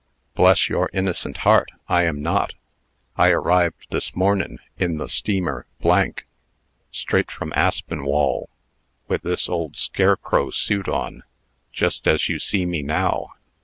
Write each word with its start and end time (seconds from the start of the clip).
"Bless 0.33 0.67
your 0.67 0.89
innocent 0.93 1.37
heart, 1.45 1.69
I 1.87 2.05
am 2.05 2.23
not! 2.23 2.53
I 3.17 3.29
arrived 3.29 3.85
this 3.91 4.15
mornin', 4.15 4.57
in 4.75 4.97
the 4.97 5.07
steamer, 5.07 5.67
straight 6.89 7.29
from 7.29 7.53
Aspinwall, 7.55 8.49
with 9.07 9.21
this 9.21 9.47
old 9.47 9.77
scarecrow 9.77 10.49
suit 10.49 10.87
on, 10.89 11.21
jest 11.71 12.07
as 12.07 12.27
you 12.29 12.39
see 12.39 12.65
me 12.65 12.81
now. 12.81 13.33